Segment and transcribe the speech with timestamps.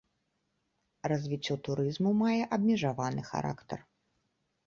[1.13, 3.79] Развіццё турызму мае абмежаваны характар.